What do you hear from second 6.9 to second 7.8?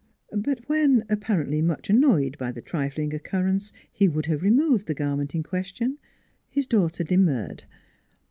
demurred.